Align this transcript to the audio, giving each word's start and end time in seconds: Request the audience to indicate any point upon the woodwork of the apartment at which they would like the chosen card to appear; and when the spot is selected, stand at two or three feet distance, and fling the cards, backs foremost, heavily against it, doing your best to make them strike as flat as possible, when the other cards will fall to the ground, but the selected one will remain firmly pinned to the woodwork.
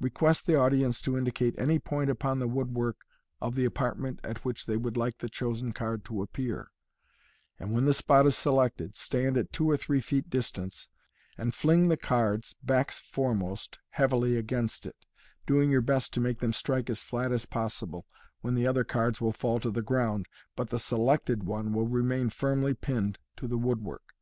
Request 0.00 0.46
the 0.46 0.54
audience 0.54 1.02
to 1.02 1.18
indicate 1.18 1.54
any 1.58 1.78
point 1.78 2.08
upon 2.08 2.38
the 2.38 2.48
woodwork 2.48 3.04
of 3.42 3.54
the 3.56 3.66
apartment 3.66 4.20
at 4.24 4.42
which 4.42 4.64
they 4.64 4.78
would 4.78 4.96
like 4.96 5.18
the 5.18 5.28
chosen 5.28 5.70
card 5.72 6.02
to 6.06 6.22
appear; 6.22 6.70
and 7.58 7.74
when 7.74 7.84
the 7.84 7.92
spot 7.92 8.24
is 8.24 8.34
selected, 8.34 8.96
stand 8.96 9.36
at 9.36 9.52
two 9.52 9.68
or 9.68 9.76
three 9.76 10.00
feet 10.00 10.30
distance, 10.30 10.88
and 11.36 11.52
fling 11.54 11.88
the 11.88 11.96
cards, 11.98 12.54
backs 12.62 13.00
foremost, 13.00 13.78
heavily 13.90 14.38
against 14.38 14.86
it, 14.86 15.04
doing 15.44 15.70
your 15.70 15.82
best 15.82 16.10
to 16.14 16.20
make 16.22 16.38
them 16.38 16.54
strike 16.54 16.88
as 16.88 17.04
flat 17.04 17.30
as 17.30 17.44
possible, 17.44 18.06
when 18.40 18.54
the 18.54 18.66
other 18.66 18.82
cards 18.82 19.20
will 19.20 19.30
fall 19.30 19.60
to 19.60 19.70
the 19.70 19.82
ground, 19.82 20.24
but 20.56 20.70
the 20.70 20.78
selected 20.78 21.42
one 21.42 21.74
will 21.74 21.86
remain 21.86 22.30
firmly 22.30 22.72
pinned 22.72 23.18
to 23.36 23.46
the 23.46 23.58
woodwork. 23.58 24.14